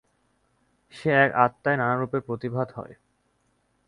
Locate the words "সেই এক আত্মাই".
0.93-1.75